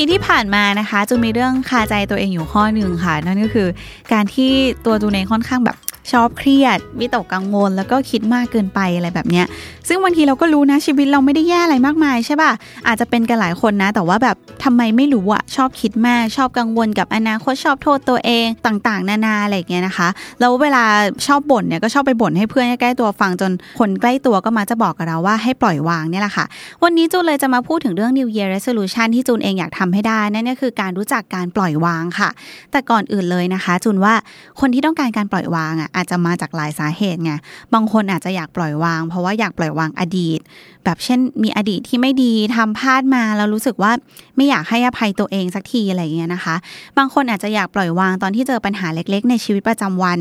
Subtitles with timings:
[0.00, 3.68] ปีที่ผ่านมานะคะจูนมีเรื่องคาใจตัวเองอยู่ข้อหนึ่งค่ะ นั่นก็คือ
[4.12, 4.50] การที่
[4.86, 5.76] ตัวจูนเองค่อนข้างแบบ
[6.12, 9.46] ชอบเครียดวิตกกังวล แล้วก็คิดมากเกินไปอะไรแบบเนี้ย
[9.88, 12.52] ซึ่งบางทีเราก็รู้นะชีวิตเราไม่ได้แย่อะไรมากมายใช่ป่ะ
[12.86, 20.08] อาจจะเป็นกันหลายคนนะ แต่ว่าแบบทำไมไม่รู้อะชอบคิดมากชอบกังวลกับอนาคตชอบโทษตัวเองต่างๆ นานาอะไรอย่างเงี้ยนะคะ
[20.40, 20.84] แล้วเวลา
[21.26, 26.44] ชอบบ่นเนี่ยก็ชอบไปบ่นให้เพื่อนใกล้ตัวฟังจนคนใกล้ตัวก็มาจะบอกกับเราว่าให้ปล่อยวางเนี่ยแหละค่ะ
[26.82, 32.30] วันนี้จูนเลยจะมาพูดถึงเรื่อง New Year Resolution ที่จูนเองอยากทำให้ได้นั่นก็คือการรู้จักการปล่อยวางค่ะ
[32.72, 34.14] แต่ก่อนอื่นเลยนะคะ จูนว่า
[34.60, 37.32] คนที่ต้องการการปล่อยวางอะอาจจะมาจากหลายสาเหตุไง
[37.74, 40.40] บางคนอาจจะอยากปล่อยวาง เพราะว่าอยากปล่อยวางอดีต
[40.84, 43.92] แบบเช่นมีอดีตที่ไม่ดีทำพลาดมาแล้วรู้สึกว่า
[44.36, 46.54] ไม่อยากให้อภัยตัวเองสักทีอะไรอย่างเงี้ยนะคะ
[46.98, 50.18] บางคนอาจจะอยากปล่อยวางตอนที่เจอปัญหาเล็ก ๆ ในชีวิตประจำวัน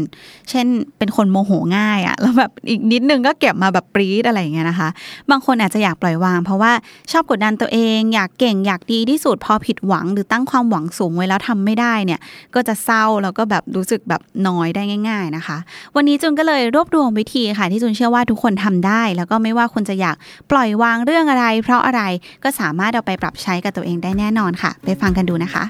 [0.49, 4.89] เช่นเป็นคนโมโหง่ายอะแล้วแบบอีกนิดนึงก็เก็บมาแบบปรี๊ดอะไรอย่างเงี้ยนะคะ
[5.29, 6.71] บางคนอาจจะอยากปล่อยวาง เพราะว่า
[7.11, 12.19] ชอบกดดันตัวเอง อยากเก่งอยากดีที่สุดพอผิดหวัง หรือตั้งความหวังสูงไว้แล้วทำไม่ได้เนี่ย
[12.55, 15.56] ก็จะเศร้าแล้วก็แบบรู้สึกแบบน้อยได้ง่าย ๆนะคะ
[15.95, 20.15] วันนี้จุนก็เลยรวบรวมวิธีค่ะที่จุนเชื่อว่าทุกคนทำได้ แล้วก็ไม่ว่าคุณจะอยาก
[20.51, 22.01] ปล่อยวางเรื่องอะไร เพราะอะไร
[22.43, 25.63] ก็สามารถเอาไปปรับใช้กับตัวเองได้แน่นอนค่ะ ไปฟังกันดูนะคะ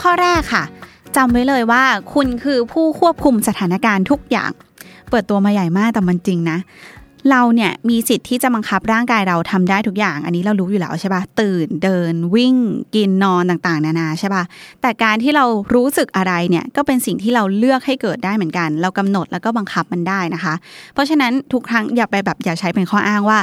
[0.00, 0.64] ข้อแรกค่ะ
[1.16, 1.82] จำไว้เลยว่า
[2.14, 4.50] คุณคือผู้ควบคุมสถานการณ์ทุกอย่าง
[5.10, 6.58] เปิดตัวมาใหญ่มากแต่มันจริงนะ
[7.30, 12.54] เราเนี่ยมีสิทธิ์ที่จะบังคับร่างกายเราทำได้ทุกอย่าง อันนี้เรารู้อยู่แล้วใช่ปะตื่นเดินวิ่ง
[12.94, 14.42] กินนอนต่างๆ นานาใช่ปะ
[14.82, 20.54] แต่การที่เรารู้สึกอะไรเนี่ยก็เป็นสิ่งที่เราเลือกให้เกิดได้เหมือนกัน เรากำหนดแล้วก็บังคับมันได้นะคะ
[20.94, 23.40] เพราะฉะนั้นทุกครั้งอย่าไปแบบอย่าใช้เป็นข้ออ้างว่า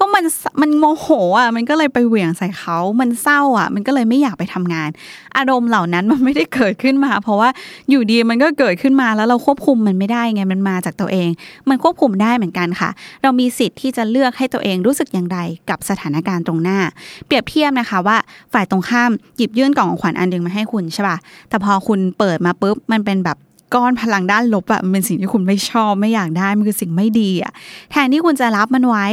[0.00, 0.24] ก็มัน
[0.60, 1.06] มันโมโห
[1.38, 4.88] อะมันก็เลยไปเหวี่ยงใส่เขามันเศร้าอะ มันก็เลยไม่อยากไปทำงาน
[5.36, 7.48] อารมณ์เหล่านั้นมันไม่ได้เกิดขึ้นมา เพราะว่า
[7.90, 11.28] อยู่ดีมันก็เกิดขึ้นมาแล้วเราควบคุมมันไม่ได้ไงมันมาจากตัวเอง
[11.68, 12.90] มันควบคุมได้เหมือนกันค่ะ
[13.22, 15.38] เรามีสิทธิ์ที่จะเลือกให้ตัวเองรู้สึกอย่างไร
[15.70, 16.78] กับสถานการณ์ตรงหน้า
[17.26, 18.16] เปรียบเทียบนะคะว่า
[18.52, 21.16] ฝ่ายตรงข้ามหยิบยื่นกล่องของขวัญอันหนึ่งมาให้คุณใช่ป่ะ
[21.48, 23.36] แต่พอคุณเปิดมาปุ๊บมันเป็นแบบ
[23.74, 27.52] ก้อนพลังด้านลบอะมันเป็นสิ่งที่คุณไม่ชอบไม่อยากได้มันคือสิ่งไม่ดีอะ
[27.90, 29.06] แทนที่คุณจะรับมันไว้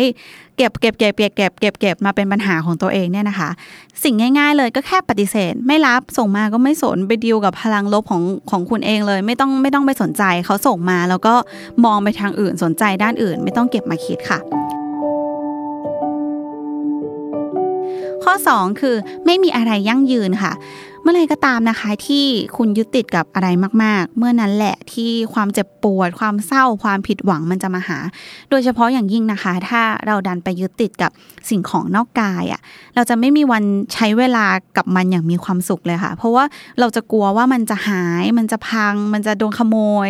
[0.57, 3.49] เก็บเก็บเก็บเก็บเก็บเก็บเก็บมาเป็นปัญหาของตัวเองเนี่ยนะคะ
[4.03, 11.35] สิ่งง่าย ๆ เลยก็แค่ปฏิเสธ ไม่รับส่งมาก็ไม่สนไปดีลกับพลังลบของของคุณเองเลย ไม่ต้องไม่ต้องไปสนใจเขาส่งมา แล้วก็
[11.85, 14.39] มองไปทางอื่นสนใจด้านอื่น ไม่ต้องเก็บมาคิดค่ะ
[18.23, 20.53] ข้อ 2 คือไม่มีอะไรยั่งยืนค่ะ
[21.03, 22.25] เมื่อไรก็ตามนะคะที่
[22.57, 23.47] คุณยึดติดกับอะไร
[23.83, 27.97] มาก ๆ เมื่อนั้นแหละที่ความเจ็บปวด ความเศร้า ความผิดหวังมันจะมาหา
[28.49, 31.11] โดยเฉพาะอย่างยิ่งนะคะ ถ้าเราดันไปยึดติดกับ
[31.49, 32.61] สิ่งของนอกกายอะ่ะ
[32.95, 34.45] เราจะไม่มีวันใช้เวลา
[34.77, 36.45] กับมันอย่างมีความสุขเลยค่ะ เพราะว่า
[36.79, 39.77] เราจะกลัวว่ามันจะหาย มันจะพัง มันจะโดนขโม
[40.07, 40.09] ย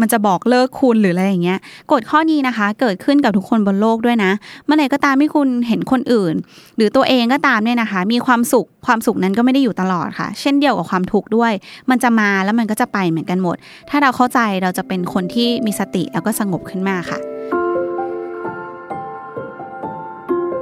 [0.00, 1.58] มันจะบอกเลิกคุณหรืออะไรอย่างเงี้ย
[1.92, 4.32] กฎข้อนี้นะคะ เกิดขึ้นกับทุกคนบนโลกด้วยนะ
[4.64, 6.34] เมื่อไหร่ก็ตามที่คุณเห็นคนอื่น
[6.76, 11.52] หรือตัวเองก็ตามเนี่ยนะคะ มีความสุขความสุขนั้นก็ไม่ได้อยู่ตลอดค่ะเช่นเดียวกับความทุกข์ด้วย
[11.90, 13.56] มันจะมาแล้วมันก็จะไปเหมือนกันหมด
[13.90, 17.18] ถ้าเราเข้าใจเราจะเป็นคนที่มีสติแล้วก็สงบขึ้นมาค่ะ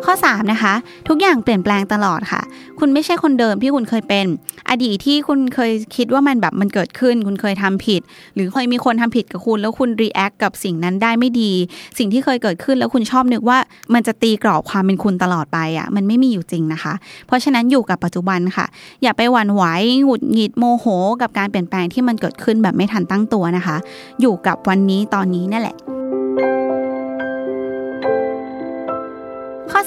[0.06, 0.75] ข้อ 3 นะคะ
[1.09, 2.43] ทุกอย่างเปลี่ยนแปลงตลอดค่ะ
[2.78, 4.27] คุณไม่ใช่คนเดิมที่คุณเคยเป็น
[4.71, 8.00] อดีตที่คุณเคยคิดว่ามันแบบมันเกิดขึ้น คุณเคยทำผิด
[8.34, 11.53] หรือเคยมีคนทำผิดกับคุณ แล้วคุณ react กับสิ่งนั้นได้ไม่ดี
[11.99, 13.59] สิ่งที่เคยเกิดขึ้นแล้วคุณชอบนึกว่า
[13.95, 16.95] มันจะตีกรอบความเป็นคุณตลอดไปอะมันไม่มีอยู่จริงนะคะ
[17.27, 18.66] เพราะฉะนั้นอยู่กับปัจจุบันค่ะ
[19.03, 19.62] อย่าไปหวั่นไหว
[20.05, 20.87] หงุดหงิดโมโห
[21.22, 23.77] กับการเปลี่ยนแปลงที่มันเกิดขึ้นแบบไม่ทันตั้งตัวนะคะ
[24.21, 25.77] อยู่กับวันนี้ตอนนี้นั่นแหละ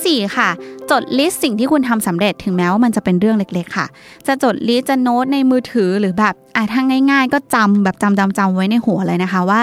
[0.09, 0.49] ข้อ4ค่ะ
[0.91, 3.87] จด list สิ่งที่คุณทำสำเร็จถึงแม้ว่ามันจะเป็นเรื่องเล็กๆ ค่ะ
[4.27, 6.81] จะจด list จะโน้ตในมือถือหรือแบบอะถ้า
[7.11, 9.61] ง่าย ๆ ก็จำแบบจำจำจำไว้ในหัวเลยนะคะว่า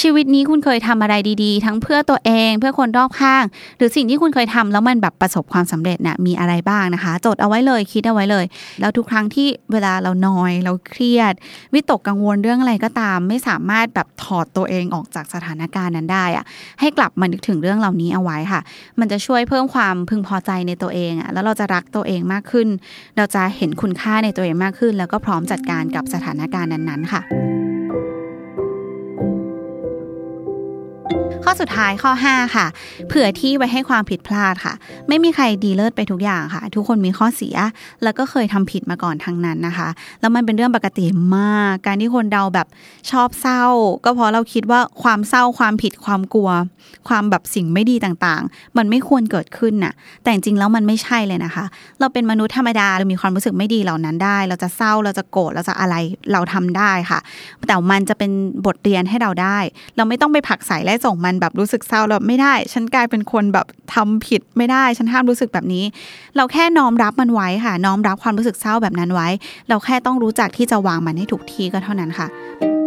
[0.00, 3.44] ชีวิตนี้คุณเคยทำอะไรดีๆ ทั้งเพื่อตัวเองเพื่อคนรอบข้าง
[3.78, 8.44] หรือสิ่งที่คุณเคยทำแล้วมันแบบประสบความสำเร็จน่ะมีอะไรบ้างนะคะ จดเอาไว้เลยคิดเอาไว้เลย
[8.80, 11.34] แล้วทุกครั้งที่เวลาเรานอยเราเครียด
[11.74, 16.44] วิตกกังวลเรื่องอะไรก็ตาม ไม่สามารถแบบถอดตัวเองออกจากสถานการณ์นั้นได้อะ
[16.80, 18.60] ให้กลับมานึกถึงเรื่องเหล่านี้เอาไว้ค่ะ
[19.00, 22.68] มันจะช่วยเพิ่มความพึงพอใจในตัวเองอะแล้วเราจะรักตัวเองมากขึ้น
[23.16, 27.53] เราจะเห็นคุณค่าในตัวเองมากขึ้น แล้วก็พร้อมจัดการกับสถานการณ์นั้นๆ ค่ะ
[31.44, 32.66] ข้อสุดท้ายข้อ 5 ค่ะ
[33.08, 34.74] เผื่อที่ไว้ให้ความผิดพลาดค่ะ
[35.08, 37.56] ไม่มีใครดีเลิศไปทุกอย่างค่ะ ทุกคนมีข้อเสีย
[38.02, 39.88] แล้วก็เคยทำผิดมาก่อนทั้งนั้นนะคะ
[40.20, 41.04] แล้วมันเป็นเรื่องปกติ
[41.36, 42.66] มาก การที่คนเราแบบ
[43.10, 43.64] ชอบเศร้า
[44.04, 46.50] ก็เพราะเราคิดว่าความเศร้าความผิดความกลัว
[47.08, 49.92] ความแบบสิ่งไม่ดีต่างๆ มันไม่ควรเกิดขึ้นน่ะ
[50.22, 51.64] แต่จริงแล้วมันไม่ใช่เลยนะคะ
[52.00, 55.94] เราเป็นมนุษย์ธรรมดาเรามีความรู้สึกไม่ดีเหล่านั้นได้ เราจะเศร้าเราจะโกรธเราจะอะไร
[56.32, 57.20] เราทำได้ค่ะ
[57.66, 58.30] แต่มันจะเป็น
[58.66, 59.58] บทเรียนให้เราได้
[59.96, 65.84] เราไม่ต้องไปผลักใส่และส่งมันแบบรู้สึกเศร้าแล้วไม่ได้ ฉันกลายเป็นคนแบบทำผิดไม่ได้ ฉันห้ามรู้สึกแบบนี้
[66.36, 69.28] เราแค่น้อมรับมันไว้ค่ะ น้อมรับความรู้สึกเศร้าแบบนั้นไว้
[69.68, 72.83] เราแค่ต้องรู้จักที่จะวางมันให้ถูกที่ก็เท่านั้นค่ะ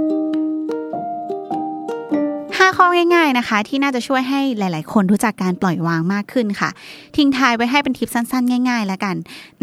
[2.68, 6.70] 5 ข้อง่ายๆนะคะ ที่น่าจะช่วยให้หลาย ๆ คนรู้จักการปล่อยวางมากขึ้นค่ะ
[7.18, 9.16] ทิ้งท้ายไว้ให้เป็นทิปสั้น ๆ ง่าย ๆ แล้วกัน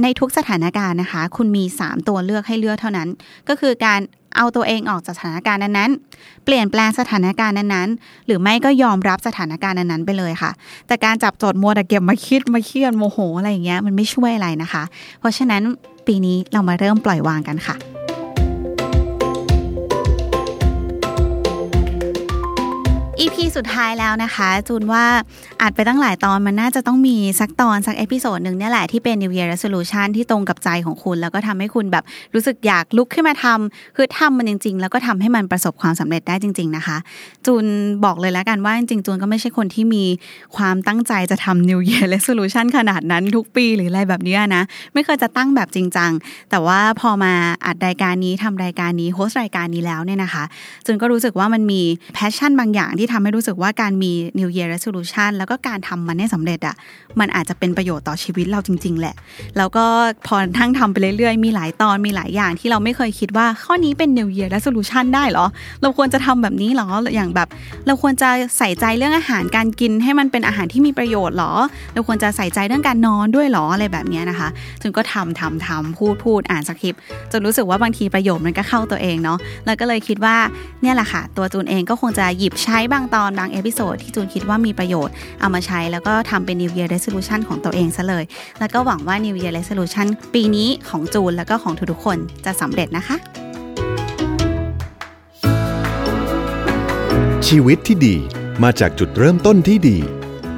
[0.02, 3.08] ในทุกสถานการณ์นะคะ คุณมี 3 ตัวเลือกให้เลือกเท่านั้น
[3.48, 4.00] ก็คือการ
[4.36, 10.50] เอาตัวเองออกจากสถานการณ์นั้นๆ เปลี่ยนแปลงสถานการณ์นั้นๆ หรือไม่ก็ยอมรับสถานการณ์นั้นๆ ไปเลยค่ะ
[10.86, 14.82] แต่การจับจดมัวแต่เก็บมาคิดมาเครียดโมโหอะไรอย่างเงี้ยมันไม่ช่วยอะไรนะคะ
[15.20, 15.62] เพราะฉะนั้น
[16.06, 17.76] ปีนี้เรามาเริ่มปล่อยวางกันค่ะ
[23.24, 25.04] EP สุดท้ายแล้วนะคะ จูนว่า
[25.62, 32.04] อัดไปตั้งหลายตอนมันน่าจะต้องมีสักตอนสัก episode หนึ่งเนี่ยแหละที่เป็น New Year Resolution ที่ตรงกับใจของคุณ แล้วก็ทำให้คุณแบบ
[32.34, 36.96] รู้สึกอยากลุกขึ้นมาทำคือทำมันจริง ๆ แล้วก็ทำให้มันประสบความสำเร็จได้จริง ๆ นะคะ
[37.46, 37.66] จูน
[38.04, 40.04] บอกเลยแล้วกันว่าจริงๆจูนก็ไม่ใช่คนที่มี
[40.56, 44.62] ความตั้งใจจะทำ New Year Resolution ขนาดนั้นทุกปีหรืออะไรแบบนี้นะ
[44.94, 46.12] ไม่เคยจะตั้งแบบจริงจัง
[46.50, 47.32] แต่ว่าพอมา
[47.66, 50.44] อัดรายการนี้ทำรายการนี้ host รายการนี้แล้วเนี่ยนะคะ
[50.84, 51.82] จูนก็รู้สึกว่ามันมี
[52.14, 56.74] passion บางอย่างที่ทำให้รู้สึกว่าการมี New Year Resolution แล้วก็การทำมันให้สำเร็จอะ่ะ
[57.20, 59.14] มันอาจจะเป็นประโยชน์ต่อชีวิตเราจริง ๆ แหละ
[59.56, 59.84] แล้วก็
[60.26, 65.46] พอทั้งทำไปเรื่อยๆ มีหลายตอนมีหลายอย่างที่เราไม่เคยคิดว่าข้อนี้เป็น New Year Resolution ได้เหรอ
[65.82, 67.48] เราควรจะทำแบบนี้เหรอ อย่างแบบ
[67.86, 68.28] เราควรจะ
[68.58, 71.52] ใส่ใจเรื่องอาหารการกินให้มันเป็นอาหารที่มีประโยชน์เหรอ
[71.92, 74.48] เราควรจะใส่ใจเรื่องการนอนด้วยเหรออะไรแบบนี้นะคะ
[74.82, 77.00] จูนก็ทำทำทำพูดพูดอ่านสคริปต์
[77.32, 80.36] จนรู้สึกว่าบางทีประโยชน์มันก็เข้าตัวเองเนาะแล้วก็เลยคิดว่า
[80.82, 88.24] เนี่ยแหละค่ะตัวจูนเองก็คงจะหยิบใช้บางตอนบาง episode ที่จูนคิดว่ามีประโยชน์ เอามาใช้แล้วก็ทำเป็น New Year Resolution ของตัวเองซะเลย
[88.60, 93.16] แล้วก็หวังว่า New Year Resolution ปีนี้ของจูนแล้วก็ของทุกๆคนจะสำเร็จนะคะ
[97.48, 98.16] ชีวิตที่ดี
[98.62, 99.98] มาจากจุดเริ่มต้นที่ดี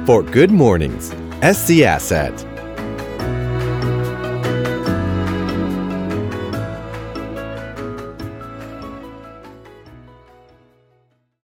[0.05, 1.05] For Good Mornings
[1.55, 2.46] SC Asset